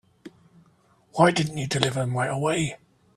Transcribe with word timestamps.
Why 1.11 1.29
didn't 1.29 1.59
you 1.59 1.67
deliver 1.67 1.99
them 1.99 2.15
right 2.17 2.27
away? 2.31 2.79